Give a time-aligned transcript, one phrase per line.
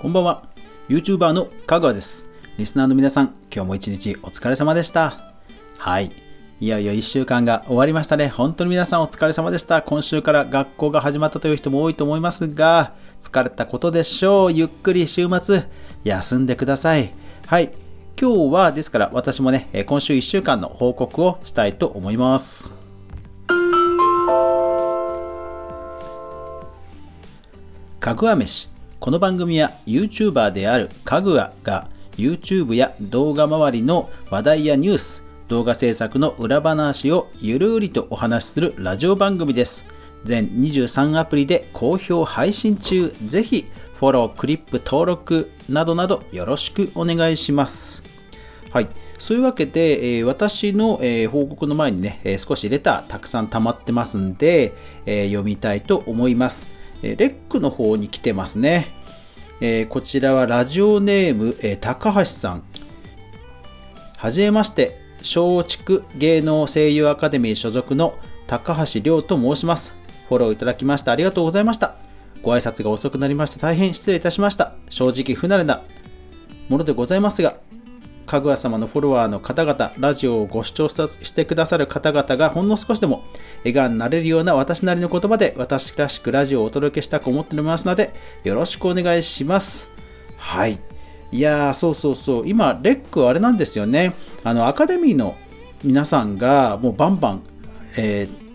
[0.00, 0.44] こんばんは。
[0.88, 2.26] YouTuber のかぐわです。
[2.56, 5.34] リスナーの皆さん、今日も一日お疲れ様でした。
[5.76, 6.10] はい。
[6.58, 8.28] いよいよ1週間が終わりましたね。
[8.28, 9.82] 本当に皆さんお疲れ様でした。
[9.82, 14.52] 今週から学校が始まったという人も多いと思いますが、疲れたことでしょう。
[14.52, 15.64] ゆっくり週末、
[16.02, 17.12] 休んでください。
[17.46, 17.70] はい。
[18.18, 22.74] 今日は、ですから私もね、今週1週間の報告をしたいと思います。
[28.00, 28.69] かぐわ飯。
[29.00, 39.86] この番組は YouTuber であるかぐわが YouTube や動画周りの話題やニュース、動画制作の裏話をゆるりとお話しするラジオ番組です。
[40.24, 43.10] 全23アプリで好評配信中。
[43.24, 43.64] ぜひ
[43.94, 48.04] フォロー、クリップ、登録などなどよろしくお願いします。
[48.70, 48.88] はい。
[49.18, 54.74] そういうわけで、えー、私の、えー、報告の前にね、えー、少しレターたくさん溜まってますんで、
[55.06, 56.79] え読みたいと思います。
[57.02, 58.88] えレックの方に来てますね。
[59.60, 62.62] えこちらはラジオネーム、え高橋さん。
[64.16, 68.14] はじめまして、松竹芸能声優アカデミー所属の
[68.46, 69.94] 高橋亮と申します。
[70.28, 71.96] フォローいただきましてありがとうございました。
[72.42, 74.72] ご挨拶が遅くなりまして大変失礼いたしました。
[74.88, 75.82] 正直不慣れな
[76.68, 77.56] ものでございますが、
[78.30, 83.24] かぐわ様のフォロワーの方々、ラジオをご視聴してくださる方々がほんの少しでも
[83.64, 88.12] 笑顔になれるような私なりの言葉で私らしくラジオをお届けしたく思っておりますので、
[88.44, 89.90] よろしくお願いします。
[90.36, 90.78] はい。
[91.32, 92.48] いやー、そうそうそう。
[92.48, 94.14] 今、レックあれなんですよね。
[94.44, 95.34] あの、アカデミーの
[95.82, 97.42] 皆さんがもうバンバン、
[97.96, 98.49] えー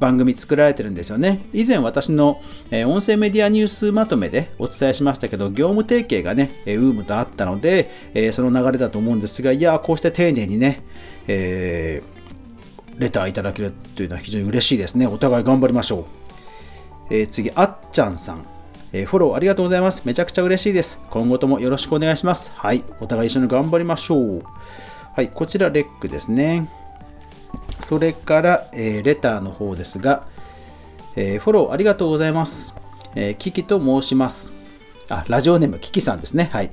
[0.00, 1.46] 番組作られてるんですよね。
[1.52, 10.82] 以前私の、え音声メディアニュースまとめでお伝えしましたけど、業務提携がね、ウームとあったので、えその流れだと思うんですが、いや、こうして丁寧にね、
[11.28, 15.06] えー、レターいただけるというのは非常に嬉しいですね。
[15.06, 17.14] お互い頑張りましょう。
[17.14, 18.44] え、次、あっちゃんさん。
[18.92, 20.02] え、フォローありがとうございます。
[20.06, 21.00] めちゃくちゃ嬉しいです。
[21.10, 22.52] 今後ともよろしくお願いします。
[22.56, 22.84] はい。
[23.00, 24.42] お互い一緒に頑張りましょう。
[25.14, 25.28] はい。
[25.28, 26.79] こちら、レックですね。
[27.80, 30.26] それから、えー、レターの方ですが、
[31.16, 32.76] えー、フォローありがとうございます。
[33.14, 34.52] えー、キキと申します。
[35.08, 36.50] あ、ラジオネームキキさんですね。
[36.52, 36.70] はい。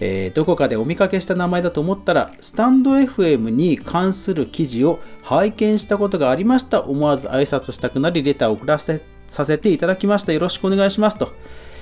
[0.00, 6.82] えー、どこかでお見かけした名前だと思ったら、スタンド FM に関する記事を拝見したことがありました。
[6.82, 10.32] 思わず挨拶したくなり、レターを送らせさせていただきました。
[10.32, 11.30] よろしくお願いしますと。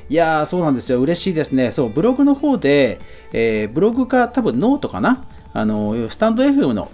[0.08, 1.00] いやー、そうなんですよ。
[1.00, 1.70] 嬉しいですね。
[1.70, 3.00] そう、ブログの方で、
[3.32, 5.24] えー、ブログか多分ノートかな。
[5.52, 6.90] あの、スタンド FM の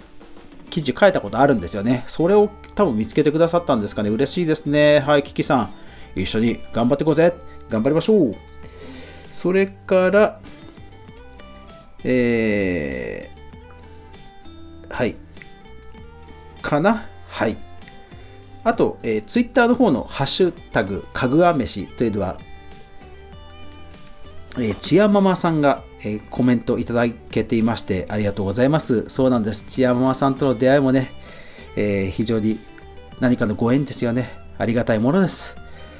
[0.69, 2.03] 記事書いたことあるんですよね。
[2.07, 4.09] それを多分見つけてくださったんですかね。
[4.09, 4.99] 嬉しいですね。
[4.99, 5.69] はい、キキさん。
[6.15, 7.33] 一緒に頑張っていこうぜ。
[7.69, 8.35] 頑張りましょう。
[9.29, 10.39] それから、
[12.03, 15.15] えー、はい。
[16.61, 17.05] かな？
[17.27, 17.57] はい。
[18.63, 22.39] あと、えー、ツイッターの方のハッシュタグ、かぐわ飯というのは、
[24.59, 29.05] えー、ちやママさんが、えー、コメントいただけていましてありがとうございます。
[29.09, 29.65] そうなんです。
[29.67, 31.11] ちやママさんとの出会いもね、
[31.75, 32.59] えー、非常に
[33.19, 34.31] 何かのご縁ですよね。
[34.57, 35.55] ありがたいものです。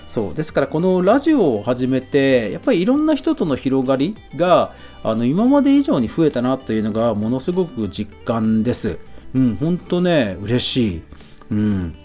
[0.07, 0.34] そう。
[0.34, 4.72] ですから、このラジオを始めて、やっぱりいろんな人との広がりが、
[5.03, 9.00] あの、今まで以上に増えたなというのが、ものすごく実感です。
[9.35, 11.01] うん、ほんとね、嬉しい。
[11.51, 11.96] うん。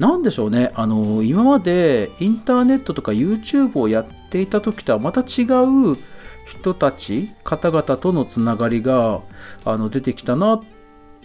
[0.00, 5.44] なんでしょうね、あの、今までインターネットとか YouTube をやっていた時とはまた違
[5.92, 5.96] う
[6.46, 9.20] 人たち、方々とのつながりが
[9.64, 10.60] あの出てきたな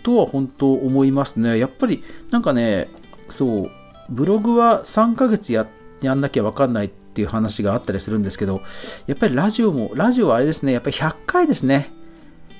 [0.04, 1.58] とは本当思いますね。
[1.60, 2.90] やっぱりなんかね、
[3.30, 3.72] そう、
[4.10, 5.68] ブログは3ヶ月や
[6.02, 8.62] やんなきゃわかんないっていう話があったりするんですけど、
[9.06, 11.92] やっぱりラジオも、ラジオはあれですね、やっぱり100回ですね。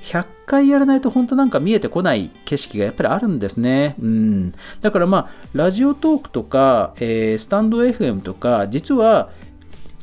[0.04, 3.96] 100回やらないと本当なんか見えてこない景色がやっぱりあるんですね。
[4.00, 4.54] うん。
[4.82, 9.30] だからまあ、ラジオトークとか、えー、スタンド FM とか、実は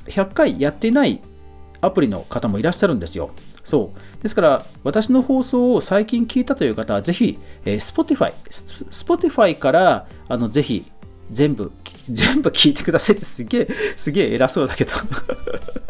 [0.08, 1.20] 100回やってない
[1.80, 3.30] アプリの方もいらっしゃるんですよ。
[3.64, 4.22] そう。
[4.22, 8.32] ですから、私の放送を最近聞いたという方は、ぜひ、えー、Spotify、
[8.90, 10.84] Spotify から、あの、ぜひ、
[11.30, 11.70] 全部、
[12.08, 14.92] 全部聞いてくださいって すげえ、すげえ偉そうだけど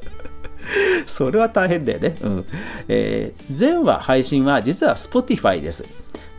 [1.07, 2.17] それは大変だよね。
[2.21, 2.45] うん。
[2.89, 5.85] えー、全話配信は実は Spotify です。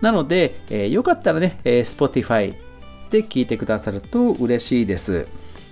[0.01, 2.53] なので、えー、よかったらね、えー、Spotify
[3.09, 5.25] で聞いてくださると嬉しいです。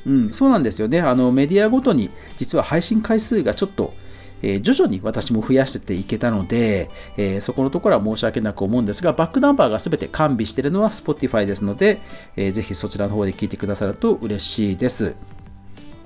[0.08, 1.02] うん、そうなんですよね。
[1.02, 3.94] あのメディアごとに実は配信回数がちょっと、
[4.42, 12.00] えー、徐々に私も増やしてていけたので、えー、そこのところは申し訳なく思うんですが、バックナンバーが全て完備しているのは Spotify ですので、
[12.38, 15.14] えー、ぜひそちらの方で聞いてくださると嬉しいです。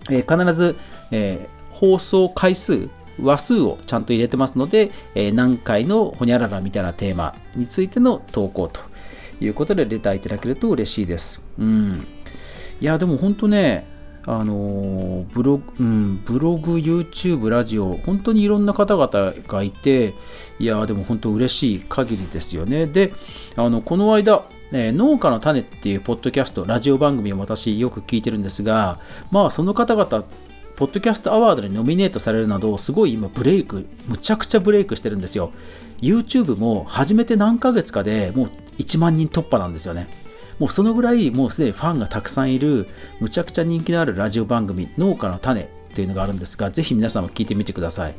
[0.10, 0.76] え必ず、
[1.12, 2.90] え放送回数、
[3.22, 8.82] 話数をちゃんと入れてますので、え何回のほにゃららみたいなテーマについての投稿と
[9.40, 11.44] いうことでレターいただけると嬉しいです。
[11.60, 12.08] うん。
[12.82, 13.86] いや、でも本当ね、
[14.28, 20.14] あのブログ、うん、ブログ、YouTube、ラジオ、本当にいろんな方々がいて、
[20.60, 22.88] いやでも本当嬉しい限りですよね。
[22.88, 23.14] で、
[23.56, 24.44] あのこの間、
[24.74, 29.00] え農家の種っていうポッドキャスト、ラジオ番組を私よく聞いてるんですが、
[29.32, 30.24] まあその方々、
[30.76, 35.52] ポッドキャストアワードにノミネートされるなど、すごい今ブレイク、むちゃくちゃブレイクしてるんですよ。
[36.02, 38.50] YouTube も始めて何ヶ月かでもう
[38.80, 40.08] 1万人突破なんですよね。
[40.60, 42.88] もうそのぐらいもうすでにファンがたくさんいる
[43.20, 48.16] むちゃくちゃ人気のあるラジオ番組農家の種っていうのがあるんですがぜひ皆さんも聞いてみてください。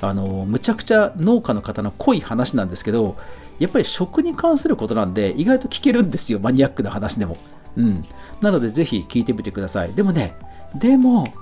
[0.00, 3.16] あのむちゃくちゃ農家の方の濃い話なんですけど
[3.60, 7.36] やっぱり食に関することなんで意外と聞けるんですよマニアックな話でも。
[7.76, 8.04] うん。
[8.40, 9.92] なのでぜひ聞いてみてください。
[9.92, 10.34] でもね
[10.74, 11.32] でも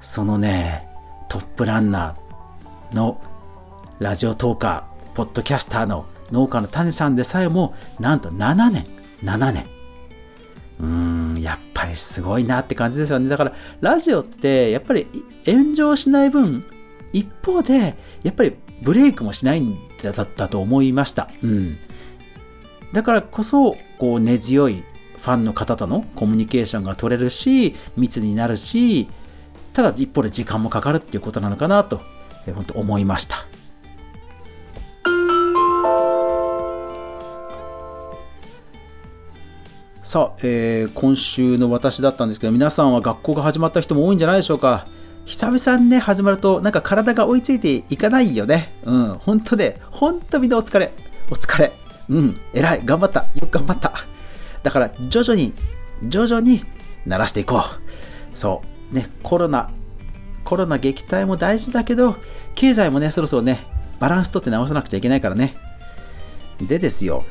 [0.00, 0.86] そのね
[1.28, 3.20] トップランナーの
[3.98, 8.86] ラジオトーカーポッドキャスターの農家の種さんでさえもなんと7年
[9.22, 9.66] 7年。
[10.80, 10.86] うー
[11.38, 13.28] んやっぱりすごいなって感じですよね。
[13.28, 15.06] だからラジオってやっぱり
[15.46, 16.64] 炎上しない分
[17.12, 21.78] 一方でやっぱりブレイクもしないんだったと思いました、うん、
[22.92, 24.82] だからこそこう根強い
[25.16, 29.08] ファンの方とのコミュニケーションが取れるし密になるし
[29.72, 32.00] ただ一方で時間もかかるっていうことなのかなと
[32.52, 33.46] 本当思いました。
[40.12, 44.86] さあ、えー、今週の私だったんですけど、皆さんは学校が始まった人も多いんじゃないでしょうか。
[45.24, 48.74] 久々にね、始まると、なんか体が追いついていかないよね。
[48.84, 50.92] うん、本当で、本当みんなお疲れ。
[51.30, 51.72] お疲れ。
[52.10, 52.82] うん、偉い。
[52.84, 53.20] 頑張った。
[53.20, 53.94] よく頑張った。
[54.62, 55.54] だから、徐々に、
[56.02, 56.62] 徐々に
[57.06, 58.36] 慣らしていこう。
[58.36, 58.60] そ
[58.92, 58.94] う。
[58.94, 59.70] ね、コロナ、
[60.44, 62.16] コロナ撃退も大事だけど、
[62.54, 63.66] 経済もね、そろそろね、
[63.98, 65.54] バランスとって直さなくちゃいけないからね。
[66.60, 67.24] でですよ、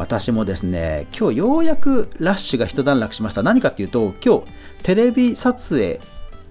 [0.00, 3.42] 私もですね、今日ようやくラッシュが一段落しました。
[3.42, 4.44] 何かっていうと、今日
[4.82, 6.00] テレビ撮影、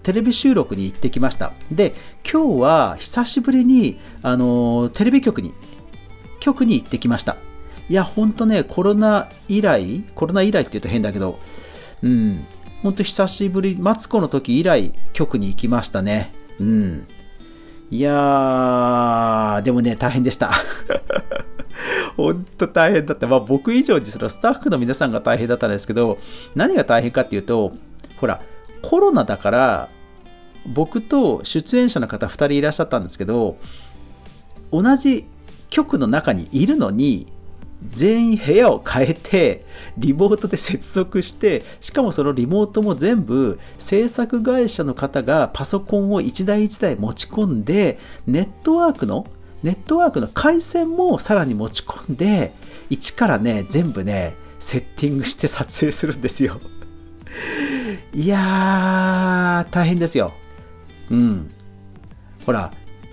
[0.03, 1.51] テレビ収録に行ってきました。
[1.71, 5.55] で、今日は久しぶりに、あのテレビ局に、
[6.39, 7.37] 局に行ってきました。
[7.89, 11.39] いや、ほんとね、コロナ以来、コロナ以来って言うと変だけど、
[12.03, 12.45] うん、
[12.83, 16.31] ほんと久しぶり、マツコの時以来、局に行きましたね。
[16.59, 17.07] うん。
[17.89, 20.51] いやー、でもね、大変でした。
[22.15, 23.27] 本当大変だった。
[23.27, 26.17] まあ僕以上にそのスタッフの皆さんが大変だったんですけど、
[26.55, 27.73] 何が大変かっていうと、
[28.19, 28.41] ほら、
[28.81, 29.89] コロナだから、
[30.65, 33.57] 僕と出演者の方2人いらっしゃったんですけど、
[34.71, 35.25] 同じ
[35.69, 37.27] 局の中にいるのに、
[37.93, 39.65] 全員部屋を変えて、
[39.97, 47.97] リモートで接続して、しかもそのリモートも全部制作会社の方がパソコンを1台1台持ち込んで、
[48.27, 49.25] ネットワークの
[49.63, 52.53] ネットワークの回線もさらに持ち込んで、
[52.89, 56.59] 一からね、全部ね、セッティングして撮影するんですよ。
[58.13, 60.33] いやー、大変ですよ。
[61.09, 61.49] うん。
[62.45, 62.71] ほら、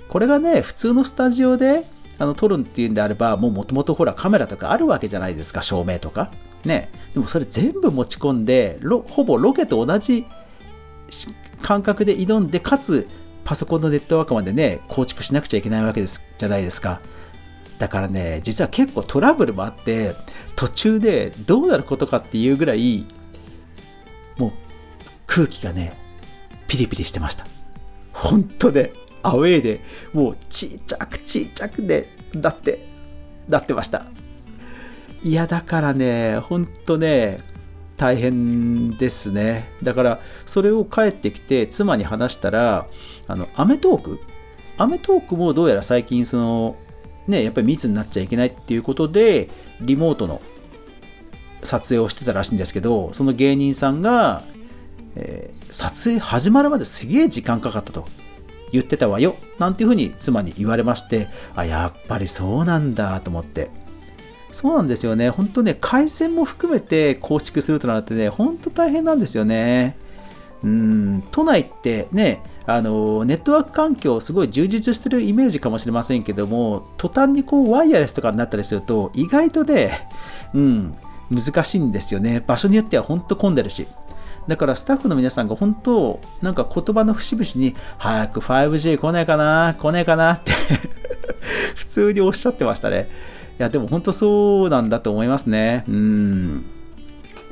[0.08, 1.84] これがね、普通のスタジオで
[2.18, 6.30] あの撮るっていうんであれば、もうもともとほらカメラとかあるわけじゃないですか、照明とか。
[6.64, 6.90] ね。
[7.12, 8.78] でもそれ全部持ち込んで、
[9.08, 10.24] ほぼロケと同じ
[11.62, 13.08] 感覚で挑んで、かつ
[13.46, 17.00] パソコンのネットワークまでね、構築しなくちゃいけないわけですじゃないですか。
[17.78, 20.16] だからね、実は結構トラブルもあって、
[20.56, 23.06] 途中でどうなることかっていうぐらい、
[24.36, 24.52] もう
[25.28, 25.92] 空気がね、
[26.66, 27.46] ピリピリしてました。
[28.12, 29.80] 本当で、アウェーで、
[30.12, 32.84] もうちっちゃくちっちゃくで、だって、
[33.48, 34.06] なってました。
[35.22, 37.38] いや、だからね、ほんとね、
[37.96, 39.68] 大変ですね。
[39.82, 42.86] だから、それを帰ってきて、妻に話したら、
[43.26, 44.20] あの、アメトーク？
[44.76, 46.76] アメトークもどうやら最近、その、
[47.26, 49.48] ね、やっぱり密になっちゃいけないっていうことで、
[49.80, 50.42] リモートの
[51.62, 54.42] 撮影をしてたらしいんですけど、その芸人さんが、
[55.16, 58.06] えー、撮影始まるまですげえ時間かかったと
[58.70, 63.70] 言ってたわよ、なんていうふうに妻に言われまして、あ、やっぱりそうなんだと思って。
[64.52, 65.30] そうなんですよね。
[65.30, 69.96] 本当ね、回線も含めて構築するとなってね、本当大変なんですよね。
[70.62, 80.08] うん、都内ってね、あのネットワーク環境すごい充実してるイメージかもしれませんけども途端にこうワイヤレスとかになったりすると意外とね、
[80.52, 80.96] うん、
[81.30, 83.86] 難しいんですよね場所によっては本当混んでるし
[84.48, 90.52] だからスタッフの皆さんが本当なんか言葉の節々に早く 5G 来ないかな来ないかなって
[91.76, 93.08] 普通におっしゃってましたね
[93.58, 96.64] やでも本当そうなんだと思いますねうん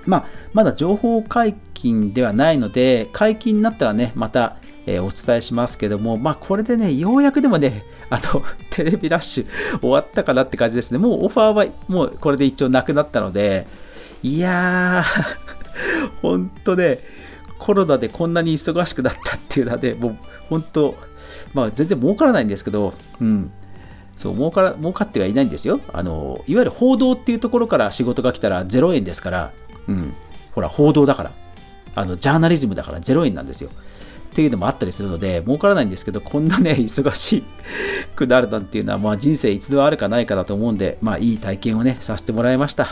[0.06, 4.56] まあまだ情報解禁ではないので解禁になったらねまた
[4.86, 9.46] えー、お伝えしますけども、まあ、これでね、ようやくでもね、あの、 テレビラッシュ
[9.80, 10.98] 終わったかなって感じですね。
[10.98, 13.66] もうオファーはもうこれで一応なくなったので、
[14.22, 16.98] いやー、ほんとね、
[17.58, 20.16] コロナでこんなに忙しくなったっていうのはね、もう
[20.50, 20.94] 本当、
[21.54, 23.50] まあ全然儲からないんですけど、うん。
[24.16, 26.42] そう儲から儲かってはいないんですよあの。
[26.46, 29.52] いわゆる報道っていうところから仕事が来たら0円ですから、
[29.88, 30.14] うん。
[30.52, 31.32] ほら、報道だから。
[31.96, 33.70] あの、ジャーナリズムだから0円なんですよ。
[33.70, 37.44] っていうのもあったりするので、儲からないんですけど、こんなね、 忙し
[38.16, 42.88] くなるなんていうのは、まあ人生一度あるかないかだと思うんで、まあいい体験をね、させてもらいました。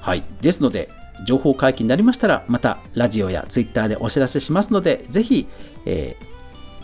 [0.00, 0.24] はい。
[0.40, 0.90] ですので、
[1.24, 5.48] 情報解禁になりましたら、またラジオやツイッターでお知らせしますので、ぜひ、
[5.84, 6.34] えー、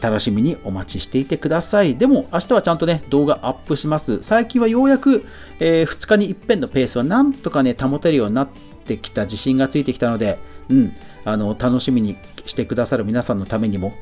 [0.02, 1.96] 楽しみにお待ちしていてください。
[1.96, 4.22] でも、明日はちゃんとね、動画アップします。
[4.22, 5.24] 最近はようやく、
[5.58, 8.48] えー、2日に一遍のペースはなんとかね、保てるようになっ
[8.86, 10.92] てきた自信がついてきたので、うん、
[11.24, 12.16] あの、楽しみに
[12.46, 13.92] してくださる皆さんのためにも、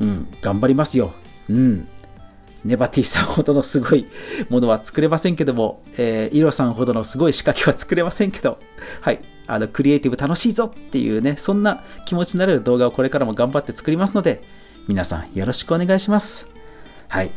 [0.00, 1.12] うん、頑張りますよ。
[1.48, 1.88] うん。
[2.64, 4.06] ネバティさんほどのすごい
[4.48, 8.58] ものは作れませんけども、えー、イロさんほどのすごい仕掛けは作れませんけど、
[9.02, 14.42] はい、あの、クリエイティブ楽しいぞっていうね、そんな気持ちになれる動画をこれからも頑張って作りますので、
[14.88, 16.48] 皆さんよろしくお願いします。
[17.08, 17.30] はい。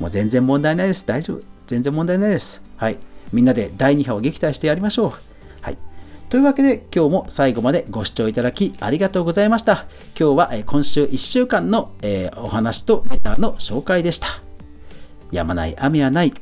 [0.00, 1.06] もう全然問題ないです。
[1.06, 1.42] 大丈夫。
[1.66, 2.62] 全然問題ないです。
[2.76, 2.98] はい。
[3.32, 5.12] みんなで第2波を撃退してやりましょう。
[5.60, 5.78] はい。
[6.28, 9.86] というわけで今日も最後までご視聴いただきありがとうございました。
[10.18, 11.92] 今日は今週1週間の
[12.36, 14.53] お話とレターの紹介でした。
[15.34, 16.32] 止まない雨はない。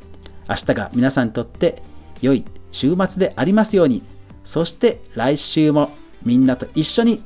[0.48, 1.82] 明日が皆さんにとって
[2.20, 4.02] 良い週末でありますように。
[4.44, 5.90] そして来週も
[6.24, 7.22] みんなと一緒に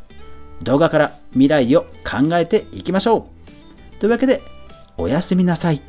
[0.63, 3.29] 動画から未来を考えていきましょ
[3.95, 3.99] う。
[3.99, 4.43] というわけで、
[4.97, 5.83] おやすみなさい。